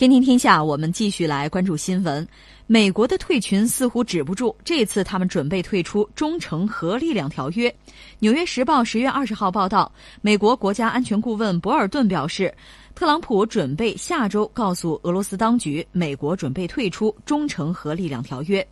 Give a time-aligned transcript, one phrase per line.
[0.00, 2.26] 天天天下，我们继续来关注新闻。
[2.66, 7.68] 美国的退群似乎止不住，这次他们准备退出《忠诚核力量条约》。
[8.18, 9.92] 《纽约时报》十月二十号报道，
[10.22, 12.50] 美国国家安全顾问博尔顿表示，
[12.94, 18.62] 特朗普准备下周告诉俄罗斯当局，美国准备退出《忠诚核力量条约》。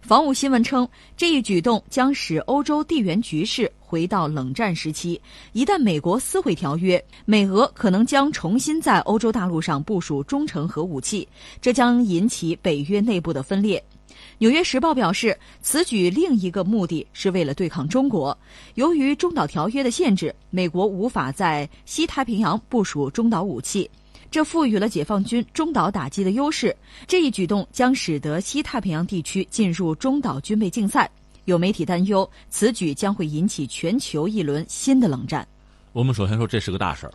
[0.00, 5.20] 防务新闻称，这一举动将使欧洲地缘局势回到冷战时期。
[5.52, 11.28] 一旦美国撕毁条约，美俄可能将重新在欧洲大陆上部署中程核武器，
[11.60, 13.82] 这将引起北约内部的分裂。
[14.38, 18.36] 《纽约时报》表示，此举另一个目的是为了对抗中国。
[18.74, 23.88] 由于中导条约的限制，美国无法在西太平洋部署中导武器。
[24.30, 26.74] 这赋予了解放军中岛打击的优势。
[27.06, 31.10] 这一举动将使得西太平洋地区进入中岛军备竞赛。
[31.46, 35.46] 有媒体担忧，此举将会引起全球一轮新的冷战。
[35.92, 37.12] 我们首先说这是个大事儿，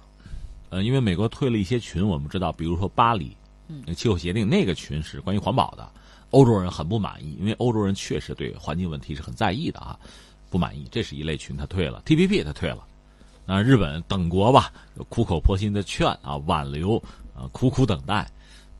[0.71, 3.37] 呃，因为美国退了一些群，我们知道，比如说巴黎，
[3.69, 5.89] 嗯，气候协定那个群是关于环保的，
[6.31, 9.97] 欧洲人很不满意，因为欧洲人确实对环境问题是很在意的啊，
[10.49, 12.85] 不满意，这是一类群，他退了，TPP 他退了。
[13.45, 14.71] 那日本等国吧，
[15.07, 16.97] 苦口婆心的劝啊，挽留
[17.35, 18.27] 啊，苦苦等待，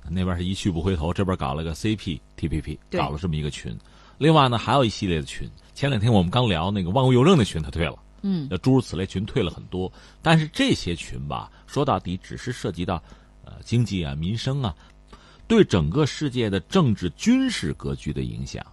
[0.10, 3.78] 那边是一去不回头，这边搞了个 CPTPP，搞了这么一个群。
[4.18, 5.50] 另外呢，还有一系列的群。
[5.74, 9.92] 前两天我们刚聊那个万物邮政的群，他退了，嗯，诸如此类群退了很多。
[10.22, 12.96] 但是这些群吧，说到底只是涉及到
[13.44, 14.74] 呃经济啊、民生啊，
[15.48, 18.66] 对整个世界的政治军事格局的影响，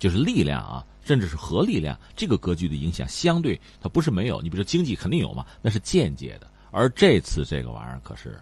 [0.00, 0.84] 就是力量啊。
[1.02, 4.40] 甚至是核力量这个格局的影响，相对它不是没有。
[4.42, 6.48] 你比如说经济肯定有嘛，那是间接的。
[6.70, 8.38] 而这次这个玩意儿可是，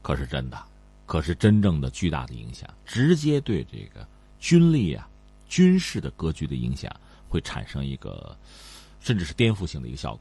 [0.00, 0.56] 可是真的，
[1.04, 4.06] 可是真正的巨大的影响，直接对这个
[4.38, 5.06] 军力啊、
[5.46, 6.90] 军事的格局的影响
[7.28, 8.34] 会产生一个，
[9.00, 10.20] 甚至是颠覆性的一个效果。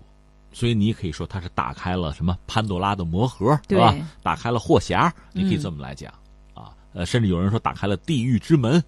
[0.51, 3.95] 所以你可以说它是打开了什么潘多拉的魔盒，对吧？
[4.21, 6.11] 打开了货匣，你可以这么来讲
[6.53, 6.75] 啊。
[6.93, 8.83] 呃，甚至有人说打开了地狱之门，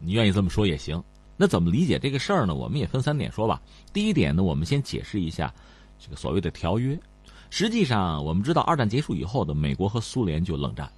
[0.00, 1.00] 你愿意这么说也行。
[1.36, 2.54] 那怎么理解这个事儿呢？
[2.54, 3.60] 我们也分三点说吧。
[3.92, 5.52] 第一点呢，我们先解释一下
[5.98, 6.98] 这个所谓的条约。
[7.50, 10.90] 实际上，我们知道二战结束以后的美国和苏联就冷战，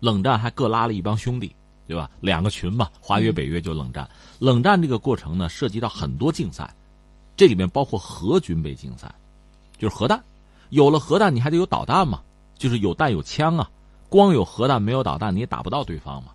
[0.00, 1.54] 冷战还各拉了一帮兄弟，
[1.86, 2.10] 对吧？
[2.20, 4.08] 两个群嘛，华约、北约就冷战。
[4.38, 6.74] 冷战这个过程呢，涉及到很多竞赛，
[7.36, 9.14] 这里面包括核军备竞赛，
[9.78, 10.22] 就是核弹。
[10.70, 12.22] 有了核弹，你还得有导弹嘛，
[12.56, 13.70] 就是有弹有枪啊。
[14.08, 16.32] 光有核弹没有导弹，你也打不到对方嘛。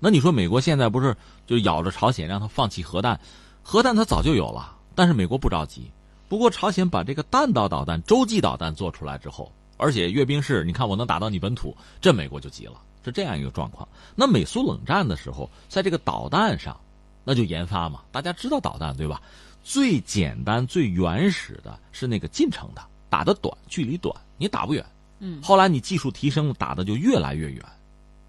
[0.00, 1.16] 那你说美国现在不是
[1.46, 3.18] 就咬着朝鲜让他放弃核弹？
[3.62, 5.90] 核弹他早就有了，但是美国不着急。
[6.28, 13.88] 不过朝鲜把这个弹道导弹、洲际导弹做出来之后，而且阅兵式，你看我能打到你本土，这美国就急了，是这样一个状况。
[14.14, 16.78] 那美苏冷战的时候，在这个导弹上，
[17.24, 18.02] 那就研发嘛。
[18.12, 19.20] 大家知道导弹对吧？
[19.64, 24.84] 最简单、最原始的是那个近程的，打得短，距离短，你打不远。
[25.18, 25.42] 嗯。
[25.42, 27.62] 后来你技术提升，打的就越来越远。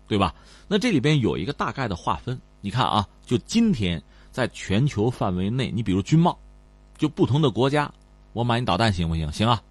[0.09, 0.33] 对吧？
[0.67, 2.37] 那这里边有一个大概的划分。
[2.61, 6.37] 你看啊，就今天在全球范围内，你比如军贸，
[6.97, 7.89] 就不同的国家，
[8.33, 9.31] 我买你导弹行不行？
[9.31, 9.61] 行啊。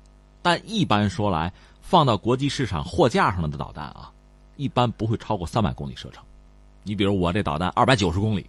[0.40, 4.10] 但一般说来，放到国际市场货架上的导弹啊，
[4.56, 6.22] 一般不会超过三百公里射程。
[6.84, 8.48] 你比如我这导弹二百九十公里，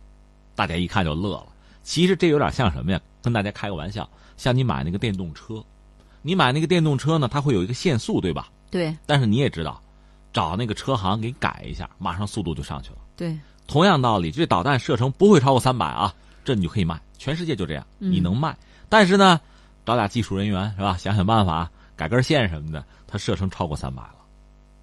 [0.55, 1.47] 大家一看就乐了。
[1.81, 3.01] 其实这有点像什么呀？
[3.21, 4.07] 跟大家开个玩笑，
[4.37, 5.61] 像你买那个电动车，
[6.21, 8.49] 你买那个电动车呢，它会有一个限速，对吧？
[8.69, 8.95] 对。
[9.05, 9.81] 但是你也知道。
[10.31, 12.97] 找那个车行给改一下，马上速度就上去了。
[13.15, 16.13] 对，同样道理，这导弹射程不会超过三百啊，
[16.45, 18.55] 这你就可以卖，全世界就这样，你能卖。
[18.87, 19.39] 但是呢，
[19.85, 20.95] 找俩技术人员是吧？
[20.97, 24.15] 想想办法改根线什么的，它射程超过三百了，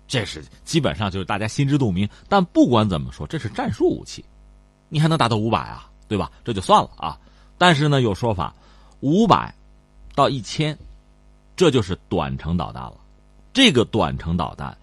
[0.06, 2.08] 这是基本上就是大家心知肚明。
[2.28, 4.24] 但不管怎么说，这是战术武器，
[4.88, 6.30] 你还能达到五百啊，对吧？
[6.44, 7.18] 这就算了啊。
[7.56, 8.54] 但是呢，有说法，
[9.00, 9.54] 五百
[10.14, 10.76] 到一千，
[11.56, 12.96] 这就是短程导弹了。
[13.52, 14.76] 这个短程导弹。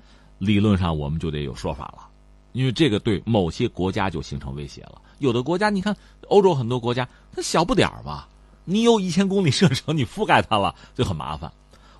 [0.44, 2.09] 理论上我们就得有说法了，
[2.52, 5.02] 因为这个对某些国家就形成威胁了。
[5.20, 5.96] 有的国家，你看
[6.28, 8.28] 欧洲很多国家，它小不点儿吧？
[8.66, 11.52] 你有一千公里射程，你覆盖它了就很麻烦。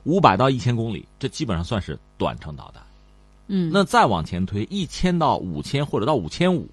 [0.04, 2.84] 五百到一千公里，这基本上算是短程导弹。
[3.48, 6.68] 嗯，那再往前推，一千到五千或者到五千五，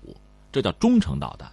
[0.51, 1.51] 这叫中程导弹。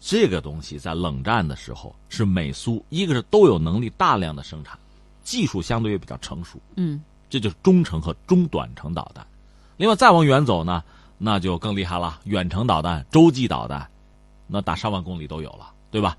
[0.00, 4.78] 这个东西在冷战的时候是美苏一个是都有能力大量的生产，
[5.22, 6.58] 技术相对也比较成熟。
[6.76, 9.26] 嗯，这就是中程和中短程导弹。
[9.76, 10.82] 另外再往远走呢，
[11.18, 12.20] 那就更厉害了。
[12.24, 13.88] 远程导弹、洲际导弹，
[14.46, 16.16] 那打上万公里都有了，对吧？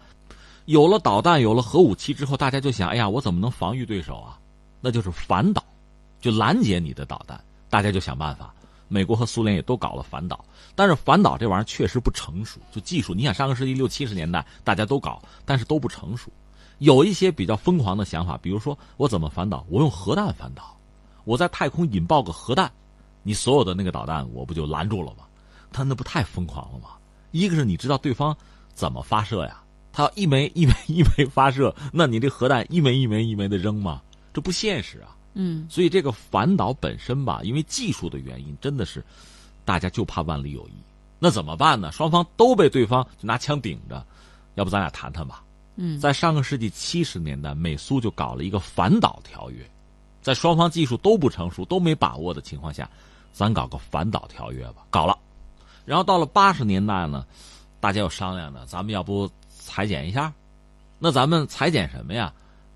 [0.66, 4.40] 有了导弹，有了核武器之后，大家就想：哎呀，我怎么能防御对手啊？
[4.82, 5.64] 那就是反导，
[6.20, 7.40] 就拦截你的导弹。
[7.70, 8.54] 大家就想办法。
[8.90, 10.46] 美国和苏联也都搞了反导，
[10.76, 12.60] 但是反导这玩意儿确实不成熟。
[12.72, 16.32] 就技术，你想上个世纪六七十年代大家都搞，但是都不成熟。
[16.78, 19.66] 有一些比较疯狂的想法，比如说我怎么反导？
[19.68, 20.78] 我用核弹反导，
[21.24, 22.72] 我在太空引爆个核弹。
[23.24, 25.24] 你所有的那个导弹我不就拦住了吗？
[25.72, 26.90] 他那不太疯狂了吗？
[27.32, 28.36] 一个是你知道对方
[28.76, 29.64] 怎么发射呀？
[29.92, 34.02] 他要一枚一枚一枚发射，那你这核弹一枚一枚一枚的扔吗？
[34.34, 35.16] 这不现实啊。
[35.36, 39.04] 嗯，所以这个反导本身吧，因为技术的原因，真的是
[39.66, 40.74] 大家就怕万里有一。
[41.18, 41.92] 那怎么办呢？
[41.92, 44.06] 双方都被对方拿枪顶着，
[44.56, 45.44] 要不咱俩谈谈吧？
[45.76, 49.68] 嗯，在上个世纪七十年代，美苏就搞了一个反导条约，
[50.22, 52.88] 在双方技术都不成熟、都没把握的情况下，
[53.34, 54.86] 咱搞个反导条约吧。
[54.90, 55.18] 搞了，
[55.84, 57.26] 然后到了八十年代呢，
[57.82, 60.32] 大家又商量呢，咱们要不裁减一下？
[61.00, 62.32] 那咱们裁减什么呀？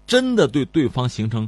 [0.06, 1.48] 真的对对方形成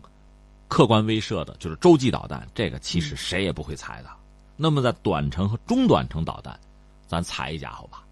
[0.68, 4.10] 客观威慑的，就是洲际导弹，这个其实谁也不会裁的。
[4.56, 6.58] 那么在短程和中短程导弹，
[7.08, 8.04] 咱裁一家伙吧。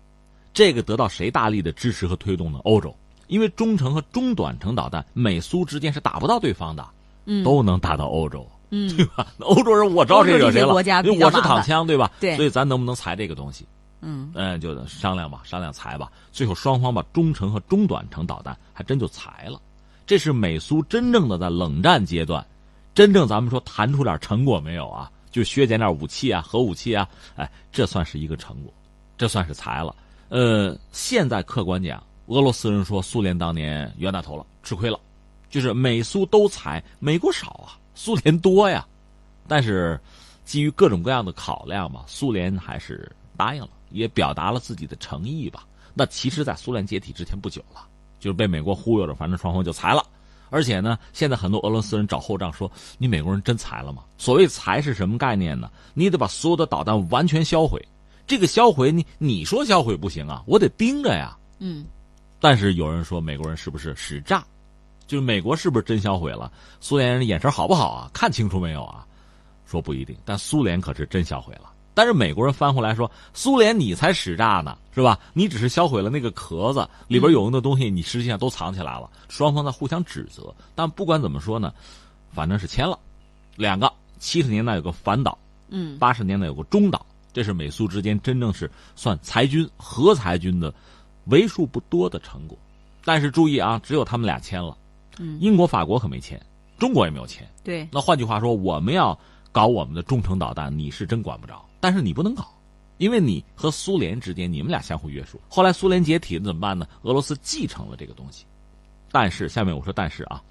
[0.53, 2.59] 这个得到谁大力的支持和推动呢？
[2.63, 2.93] 欧洲。
[3.27, 6.87] 因为中程和中短程导弹，美苏之间是打不到对方的，
[7.25, 9.27] 嗯，都能打到欧洲，嗯，对吧？
[9.39, 10.67] 欧洲人我招谁惹谁了？
[11.03, 12.11] 因为我是躺枪，对吧？
[12.19, 13.65] 对，所以咱能不能裁这个东西？
[14.01, 16.11] 嗯，嗯，就商量吧，商量裁吧。
[16.31, 19.59] 最后双方把中程和中短程导弹还真就裁了。
[20.05, 22.45] 这是美苏真正的在冷战阶段，
[22.93, 25.11] 真正咱们说谈出点成果没有啊？
[25.31, 28.73] 就削减点武器啊，核武器啊，哎，这算是一个成果，
[29.17, 29.95] 这算是裁了。
[30.29, 32.01] 呃，现在客观讲。
[32.27, 34.99] 俄罗斯人说，苏联当年冤大头了，吃亏了，
[35.49, 38.85] 就是美苏都裁，美国少啊，苏联多呀。
[39.47, 39.99] 但是，
[40.45, 45.65] 基于各种各样的考量吧，苏联还是答应了，也表达了自己的诚意吧。
[45.93, 47.87] 那其实，在苏联解体之前不久了，
[48.19, 50.05] 就是被美国忽悠着，反正双方就裁了。
[50.49, 55.69] 而且呢，现在很多俄罗斯人找后账说：“你美国人真裁了吗？”所谓裁是什么概念呢？
[55.93, 57.85] 你得把所有的导弹完全销毁。
[58.25, 61.37] 这个销毁，你你说销毁不行啊，我得盯着呀。
[61.59, 61.85] 嗯。
[62.39, 64.45] 但是有人说美国人是不是使诈？
[65.07, 66.51] 就是美国是不是真销毁了？
[66.79, 68.11] 苏联人眼神好不好啊？
[68.13, 69.05] 看清楚没有啊？
[69.65, 71.71] 说不一定，但苏联可是真销毁了。
[71.93, 75.17] 但是美国人翻回来说，苏联你才使诈呢，是吧？
[75.33, 79.09] 你只是销毁了那个壳子，里边有用的东西你实际上都藏起来了。
[79.29, 80.53] 双方在互相指责。
[80.75, 81.73] 但不管怎么说呢，
[82.31, 82.99] 反正是签了
[83.55, 83.91] 两个。
[84.19, 85.37] 七十年代有个反导，
[85.69, 90.73] 嗯，八十年代有个中导，这是美苏之间真正是算裁军、核裁军的。
[91.25, 92.57] 为数不多的成果，
[93.03, 94.77] 但是注意啊，只有他们俩签了，
[95.39, 96.39] 英国、法国可没钱，
[96.77, 97.47] 中国也没有钱。
[97.63, 99.17] 对，那换句话说，我们要
[99.51, 102.47] 搞我们的中程导弹，你是真管不着，但是你不能搞，
[102.97, 105.39] 因为你和苏联之间你们俩相互约束。
[105.49, 106.87] 后来苏联解体了怎么办呢？
[107.03, 108.45] 俄罗斯继承了这个东西，
[109.11, 110.41] 但是下面我说但是啊，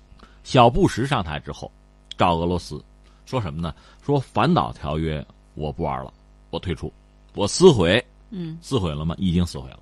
[0.45, 1.71] 小布什上台之后，
[2.17, 2.83] 找俄罗斯
[3.25, 3.75] 说什么呢？
[4.03, 5.25] 说反导条约
[5.55, 6.13] 我不玩了，
[6.51, 6.93] 我退出，
[7.35, 8.05] 我撕毁。
[8.31, 9.15] 嗯，撕毁了吗？
[9.19, 9.81] 已经撕毁了。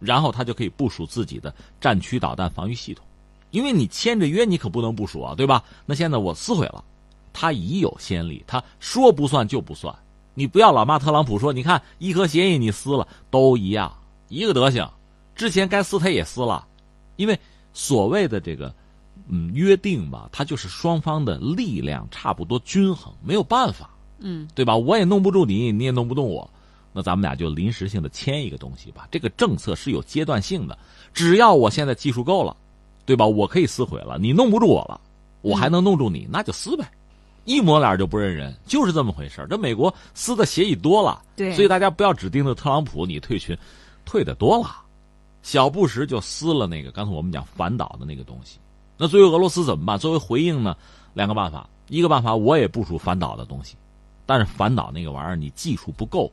[0.00, 3.04] 然后他就可以部署自己的战区导弹防御系统，
[3.54, 5.62] 因为你签着约，你可不能不说啊，对吧？
[5.86, 6.82] 那现在我撕毁了，
[7.32, 9.94] 他已有先例，他说不算就不算。
[10.34, 13.96] 你不要老骂特朗普说，你看伊核协议你撕了，都一样，
[14.28, 14.90] 一个德行。
[15.36, 16.66] 之前该撕他也撕了，
[17.14, 17.38] 因为
[17.72, 18.74] 所谓的这个
[19.28, 24.76] 嗯约定吧，它就是双方的力量差不多均衡，没有办法，嗯，对吧？
[24.76, 26.50] 我也弄不住你，你也弄不动我。
[26.92, 29.06] 那咱们俩就临时性的签一个东西吧。
[29.12, 30.76] 这个政策是有阶段性的，
[31.12, 32.56] 只要我现在技术够了，
[33.06, 33.26] 对吧？
[33.26, 35.00] 我可以撕毁了，你弄不住我了，
[35.42, 36.90] 我还能弄住你，那就撕呗。
[37.44, 43.56] 一抹脸就不认人，就是这么回事这美国撕的协议多了，对，所以大家不要只盯着特朗普，你退群，
[44.04, 44.76] 退的多了。
[45.42, 48.58] 小布什就撕了那个刚才我们讲反导的那个东西。
[48.96, 49.98] 那作为俄罗斯怎么办？
[49.98, 50.74] 作为回应呢？
[51.12, 53.76] 两个办法，一个办法我也部署反导的东西，
[54.24, 56.32] 但是反导那个玩意儿你技术不够。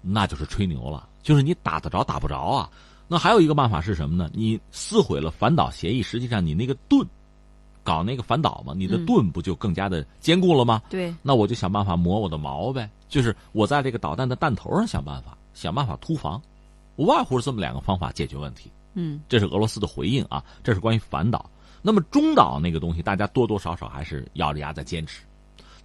[0.00, 2.70] 那就是吹牛了，就是你打得着打不着啊。
[3.12, 4.30] 那还有一个办法是什么呢？
[4.32, 7.04] 你撕毁了反导协议，实际上你那个盾，
[7.82, 10.80] 搞那个反导嘛，你的盾不就更加的坚固了吗？
[10.88, 11.12] 对。
[11.20, 16.40] 那我就想办法磨我的毛呗，就是我在这个导弹的弹头上想办法，想办法突防，
[16.94, 18.70] 无外乎是这么两个方法解决问题。
[18.94, 21.50] 嗯，这是俄罗斯的回应啊，这是关于反导。
[21.82, 25.24] 那么中导那个东西，大家多多少少还是咬着牙在坚持，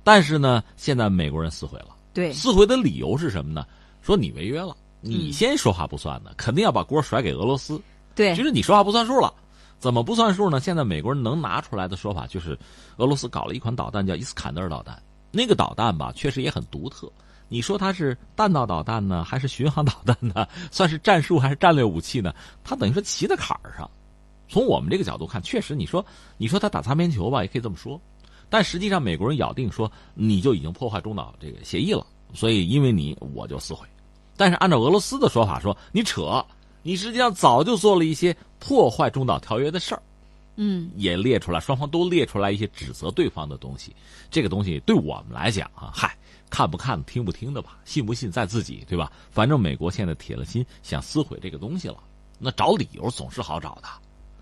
[0.04, 1.88] 但是呢，现在美国人撕毁了。
[2.14, 2.32] 对。
[2.34, 3.66] 撕毁的理由是什么呢？
[4.04, 7.80] 说你违约了，你先说话不算的，肯定要把锅甩给俄罗斯。
[8.16, 9.34] 对，就是你说话不算数了，
[9.78, 10.60] 怎么不算数呢？
[10.60, 12.58] 现在美国人能拿出来的说法就是，
[12.98, 17.12] 俄罗斯搞了一款导弹叫伊斯坎德尔导弹，那个导弹吧，确实也很独特。
[17.48, 20.48] 你说它是弹道导弹呢，还是巡航导弹呢？
[20.72, 22.34] 算是战术还是战略武器呢？
[22.64, 23.90] 它等于说骑在坎儿上。
[24.48, 26.04] 从我们这个角度看，确实，你说
[26.38, 28.00] 你说他打擦边球吧，也可以这么说。
[28.50, 33.88] 但实际上，美国人咬定说，你就已经破坏中导这个协议了，所以因为你，我就撕毁。
[34.38, 36.46] 但是按照俄罗斯的说法说，你扯，
[36.82, 40.02] 你实际上早就做了一些破坏中导条约的事儿，
[40.58, 43.96] 嗯，也列出来，双方都列出来一些指责对方的东西。
[44.30, 46.18] 这个东西对我们来讲啊，嗨，
[46.50, 49.12] 看不看、听不听的吧，信不信在自己，对吧？
[49.32, 51.98] 反正美国现在铁了心想撕毁这个东西了，
[52.40, 53.88] 那找理由总是好找的。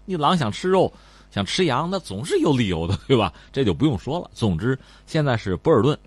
[0.05, 0.91] 你狼想吃肉，
[1.31, 3.31] 想吃羊，那总是有理由的，对吧？
[3.51, 4.29] 这就不用说了。
[4.33, 5.97] 总之，现在是博尔顿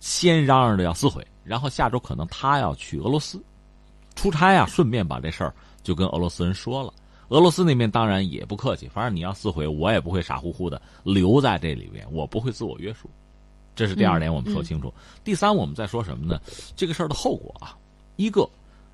[0.00, 3.42] 先嚷嚷着要撕毁，然后下周可能他要去俄罗斯
[4.14, 6.92] 出差啊，顺便把这事儿就跟俄罗斯人说了。
[7.28, 13.08] 俄罗斯那边当然也不客气，反正你要撕毁，我也不会傻乎乎的留在这里边，我不会自我约束。
[13.74, 14.92] 这是第二点，我们说清楚。
[15.24, 16.38] 第三，我们再说什么呢？
[16.76, 17.74] 这个事儿的后果啊，
[18.16, 18.46] 一个，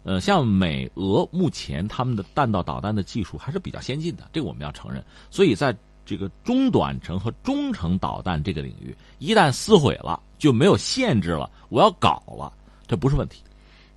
[0.05, 5.05] 呃，像美俄目前他们的弹道导弹的技术还是比较先进的，这个我们要承认。
[5.33, 5.77] 所以在
[6.09, 12.51] 这个中短程和中程导弹这个领域，一旦撕毁了，就没有限制了，我要搞了，
[12.87, 13.43] 这不是问题。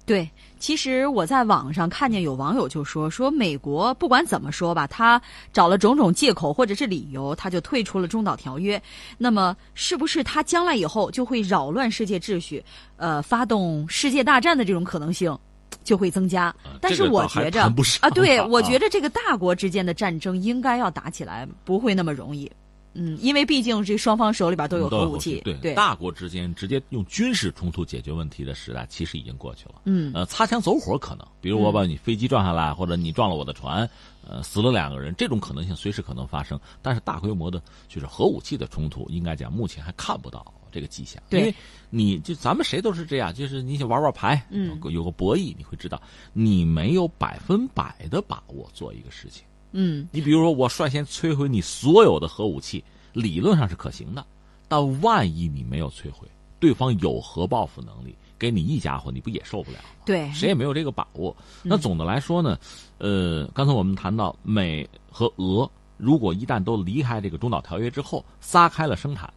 [0.06, 5.22] 对，其实我在网上看见有网友就说说美国不管怎么说吧，他
[5.53, 8.82] 找了种种借口或者是理由，他就退出了中导条约。
[9.18, 12.62] 那么，是不是他将来以后就会扰乱世界秩序，
[12.98, 15.38] 呃，发动世界大战的这种可能性
[15.83, 16.53] 就会增加？
[16.79, 17.63] 但是我觉着
[18.01, 22.51] 啊，对我觉着这个大国之间的战争应该要打起来，不会那么容易。
[22.93, 29.75] 嗯，因为毕竟这双方手里边都有核武器，对大国之间直接用军事冲突解决问题的时代其实已经过去了。
[29.85, 33.89] 嗯，呃，擦枪走火可能，比如我把你飞机撞下来，或者你撞了我的船，
[34.27, 36.59] 呃，死了两个人，这种可能性随时可能发生。
[36.81, 41.21] 但是大规模的，就是核武器的冲突，应该讲目前还看不到这个迹象。
[41.29, 41.53] 因为
[41.89, 46.01] 你就咱们谁都是这样，就是你想玩玩牌，嗯，有个博弈，你会知道
[46.33, 49.43] 你没有百分百的把握做一个事情。
[49.73, 54.25] 嗯，你比如说，我率先摧毁你所有的核武器，理论上是可行的，
[54.67, 56.27] 但万一你没有摧毁，
[56.59, 59.85] 对方有核报复能力，给你一家伙，你不也受不了吗？
[60.05, 61.35] 对，谁也没有这个把握。
[61.63, 62.59] 那总的来说呢，
[62.97, 69.31] 呃，刚才我们谈到美和俄，如果一旦都离开这个中导条约之后，撒开了生产，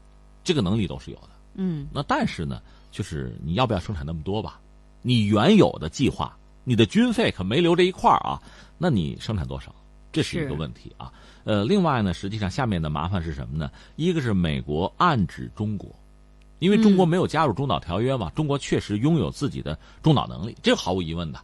[0.45, 1.31] 这个能力都是有的。
[1.55, 2.61] 嗯，那但是呢，
[2.93, 4.61] 就是你要不要生产那么多吧？
[5.03, 8.41] 你原有的计划，你的军费可没留这一块儿啊，
[8.79, 9.75] 那你生产多少？
[10.13, 13.69] 这是一个问题啊，呃，另外呢，实际上下面的麻烦是什么呢？
[13.97, 15.91] 一个是美国暗指中国，
[16.61, 21.41] 因为中国没有加入中导条约嘛，中国确实拥有自己的中导能力，这毫无疑问的。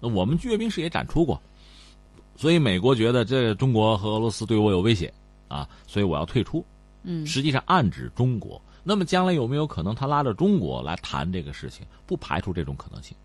[0.00, 1.38] 那我们阅兵式也展出过，
[2.36, 5.12] 所以美国觉得这中国和俄罗斯对我有威胁
[5.48, 6.64] 啊，所以我要退出。
[7.06, 8.60] 嗯，实际上暗指中国。
[8.84, 11.86] 那么将来有没有可能他拉着中国来谈这个事情？
[12.06, 13.16] 不排除这种可能性。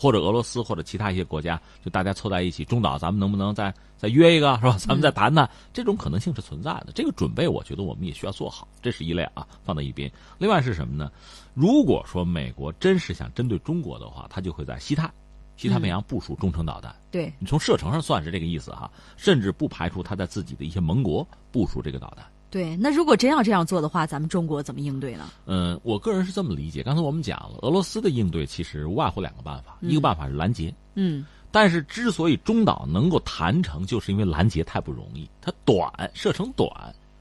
[0.00, 4.76] 或者俄罗斯或者其他一些国家，就大家凑在一起，中岛，咱们能不能再再约一个，是吧？
[4.78, 6.92] 咱们再谈谈，这种可能性是存在的。
[6.94, 8.68] 这个准备，我觉得我们也需要做好。
[8.80, 10.08] 这是一类啊，放在一边。
[10.38, 11.10] 另外是什么呢？
[11.52, 15.12] 如果说美国真是想针对中国的话，他就会在西太、
[15.56, 16.94] 西太平洋部署中程导弹。
[17.10, 22.24] 对你从射程上算是这个意思哈，甚至不排除他在自己的一些盟国部署这个导弹。
[22.50, 25.28] 对，那如果真要这样做的话，咱们中国怎么应对呢？
[25.44, 26.82] 嗯，我个人是这么理解。
[26.82, 30.74] 刚才我们讲了，俄罗斯的应对其实无外乎两个办法，一个办法是拦截。
[30.94, 36.70] 嗯，但是之所以中导能够谈成，就是因为拦截太不容易，它短，射程短，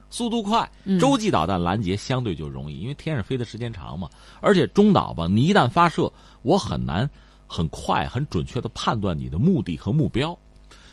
[0.09, 0.69] 速度快。
[0.97, 4.09] 洲际导弹拦截相对就容易，因为天上飞的时间长嘛。
[4.39, 6.09] 而且中导吧，你一旦发射，
[6.41, 7.09] 我很难
[7.45, 10.37] 很快、很准确的判断你的目的和目标，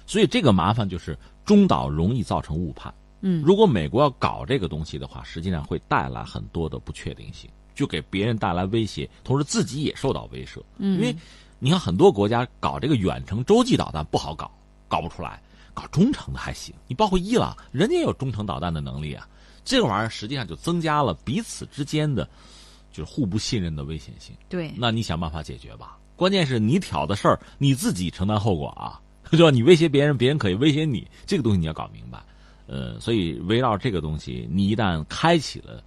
[0.06, 2.92] 所以这个麻烦就是中导容易造成误判。
[3.26, 10.62] 嗯，如果美国要搞这个东西的话，实际上会带来很多的不确定性，就给别人带来威胁，同时自己也受到威慑。
[10.76, 11.16] 嗯，因为
[11.58, 14.50] 你看很多国家搞这个远程洲际导弹不好搞，
[14.88, 15.40] 搞不出来，
[15.72, 16.74] 搞中程的还行。
[16.86, 19.26] 你包括伊朗，人家也有中程导弹的能力啊。
[19.64, 22.28] 这个玩意儿实际上就增加了彼此之间的，
[22.92, 24.36] 就是互不信任的危险性。
[24.50, 25.96] 对，那你想办法解决吧。
[26.14, 29.00] 关键是你挑的事儿，你自己承担后果啊，
[29.30, 29.50] 对吧？
[29.50, 32.22] 你威胁别人，别人可以威胁你，这个东西你要搞明白。
[32.66, 35.82] 呃，所以围绕这个东西，你一旦开启了，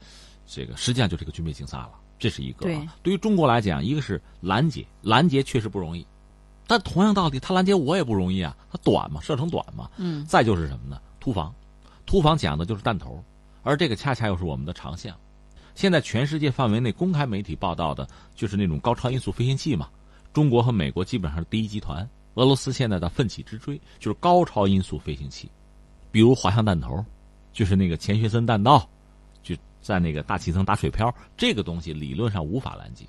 [0.46, 2.66] 这个实际上就是个军备竞赛了，这是一个。
[2.66, 6.06] 对，对于中国来讲，一个是拦截，拦截确实不容易，
[6.68, 9.90] 但同样道理，他拦截我也不容易啊，他短嘛，射程短嘛。
[9.98, 10.26] 嗯。
[10.26, 11.02] 再就是什么呢？
[11.20, 11.54] 突防，
[12.06, 13.24] 突防讲的就是弹头，
[13.64, 15.16] 而这个恰恰又是我们的长项。
[15.74, 19.90] 现在全世界范围内公开媒体报道的就是那种高超音速飞行器嘛，
[20.34, 25.50] 中国和美国基本上是第一集团，俄罗斯现在的奋起直追就是高超音速飞行器。
[26.18, 27.06] 比如滑翔弹头，
[27.54, 28.90] 就是那个钱学森弹道，
[29.44, 33.06] 就在那个大气层打水漂，这个东西理论上无法拦截。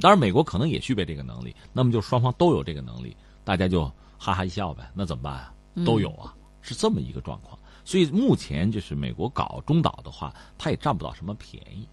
[0.00, 4.88] 当然，美国可能也具备这个能力，那么就双方都有这个能力，大家就哈哈一笑呗。
[4.94, 5.52] 那怎么办啊？
[5.84, 7.58] 都有啊，是这么一个状况。
[7.84, 11.84] 所以目前就是美国搞中导的话，他也占不到什么便宜。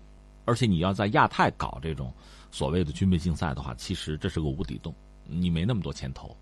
[0.45, 2.13] 而且你要在亚太搞这种
[2.51, 4.93] 所谓的军备竞赛的话，其实这是个无底洞，
[5.25, 6.37] 你没那么多钱投。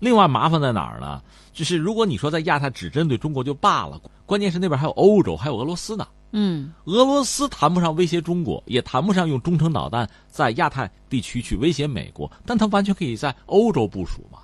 [0.00, 1.22] 另外麻烦在哪儿呢？
[1.52, 6.08] 就是如果你说在亚太只针对中国就罢了，关键是那边还有欧洲，还有俄罗斯呢。
[6.32, 14.38] 嗯，俄罗斯谈不上威胁中国，也谈不上用中程导弹在亚太地区去威胁美国，但他完全可以在欧洲部署嘛。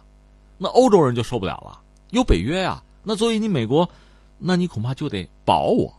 [0.58, 2.82] 那欧洲人就受不了了，有北约呀。
[3.02, 3.88] 那作为你美国，
[4.36, 5.92] 那你恐怕就得保我。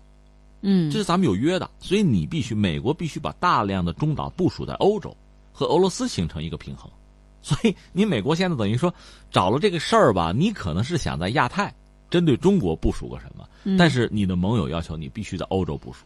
[0.62, 5.16] 嗯，这是咱们有约的，所以你必须美国必须把大量的中导部署在欧洲，
[5.54, 6.92] 和俄罗斯形成一个平衡。
[7.42, 8.94] 所以你美国现在等于说
[9.32, 11.74] 找了这个事儿吧，你可能是想在亚太
[12.10, 16.06] 针对中国部署个什么，但是你的盟友要求你必须在欧洲部署，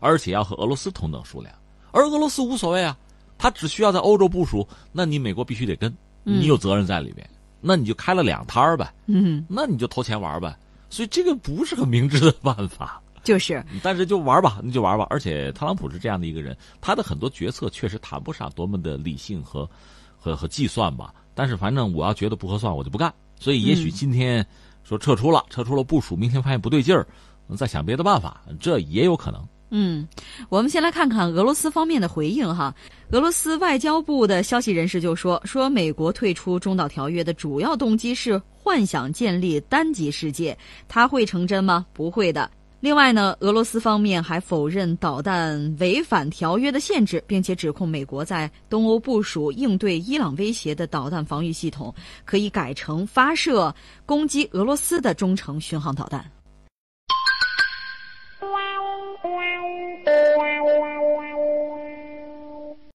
[0.00, 1.54] 而且要和俄罗斯同等数量，
[1.92, 2.96] 而俄罗斯无所谓啊，
[3.36, 7.28] 他只需要在欧洲部署，那你美国必须得跟，你有责任在里边，
[7.60, 10.56] 那你就开了两摊儿呗，嗯，那你就投钱玩呗，
[10.88, 13.02] 所以这个不是很明智的办法。
[13.22, 15.06] 就是，但是就玩吧，你就玩吧。
[15.10, 19.68] 而且特朗普是这样的一个人，他的很多决策确实谈不上多么的理性和。
[20.20, 23.12] 和和计算吧，但是反正我要觉得不合算，我就不干。
[23.38, 24.46] 所以也许今天
[24.84, 27.06] 说撤出了，撤出了部署，明天发现不对劲儿，
[27.56, 29.42] 再想别的办法，这也有可能。
[29.70, 30.06] 嗯，
[30.48, 32.74] 我们先来看看俄罗斯方面的回应哈。
[33.12, 40.58] 俄罗斯外交部的消息人士就说，说美国退出中导条约的主要动机是幻想建立单极世界，
[40.88, 41.86] 它会成真吗？
[41.92, 42.50] 不会的。
[42.80, 51.94] 另外呢，俄罗斯方面还否认导弹违反条约的限制，并且指控美国在东欧部署应对伊朗威胁的导弹防御系统，
[52.24, 53.74] 可以改成发射
[54.06, 56.24] 攻击俄罗斯的中程巡航导弹。